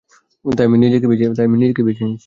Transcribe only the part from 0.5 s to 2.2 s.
তাই নিজেকেই বেছে নিয়েছি।